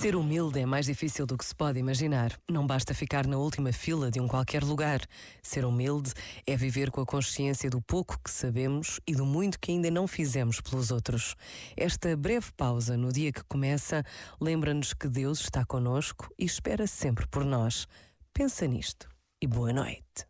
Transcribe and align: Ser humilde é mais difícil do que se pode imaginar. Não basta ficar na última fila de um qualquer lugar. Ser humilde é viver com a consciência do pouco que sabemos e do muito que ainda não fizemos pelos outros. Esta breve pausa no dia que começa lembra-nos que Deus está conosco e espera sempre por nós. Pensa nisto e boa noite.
Ser 0.00 0.16
humilde 0.16 0.58
é 0.58 0.66
mais 0.66 0.86
difícil 0.86 1.26
do 1.26 1.36
que 1.36 1.44
se 1.44 1.54
pode 1.54 1.78
imaginar. 1.78 2.32
Não 2.50 2.66
basta 2.66 2.94
ficar 2.94 3.26
na 3.26 3.36
última 3.36 3.70
fila 3.70 4.10
de 4.10 4.18
um 4.18 4.26
qualquer 4.26 4.64
lugar. 4.64 5.02
Ser 5.42 5.64
humilde 5.64 6.12
é 6.46 6.56
viver 6.56 6.90
com 6.90 7.02
a 7.02 7.06
consciência 7.06 7.68
do 7.68 7.82
pouco 7.82 8.18
que 8.24 8.30
sabemos 8.30 8.98
e 9.06 9.14
do 9.14 9.26
muito 9.26 9.60
que 9.60 9.72
ainda 9.72 9.90
não 9.90 10.08
fizemos 10.08 10.60
pelos 10.60 10.90
outros. 10.90 11.36
Esta 11.76 12.16
breve 12.16 12.50
pausa 12.56 12.96
no 12.96 13.12
dia 13.12 13.30
que 13.30 13.44
começa 13.44 14.02
lembra-nos 14.40 14.94
que 14.94 15.06
Deus 15.06 15.42
está 15.42 15.66
conosco 15.66 16.32
e 16.38 16.46
espera 16.46 16.86
sempre 16.86 17.26
por 17.28 17.44
nós. 17.44 17.86
Pensa 18.32 18.66
nisto 18.66 19.06
e 19.40 19.46
boa 19.46 19.72
noite. 19.72 20.29